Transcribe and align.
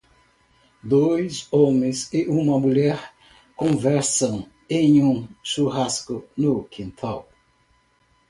Dois 0.83 1.47
homens 1.51 2.11
e 2.11 2.27
uma 2.27 2.59
mulher 2.59 3.13
conversam 3.55 4.49
em 4.67 5.03
um 5.03 5.27
churrasco 5.43 6.27
no 6.35 6.63
quintal. 6.63 7.29